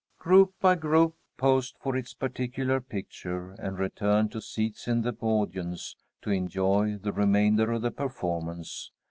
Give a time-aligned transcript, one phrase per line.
[0.17, 5.95] Group by group posed for its particular picture and returned to seats in the audience
[6.23, 8.89] to enjoy the remainder of the performance.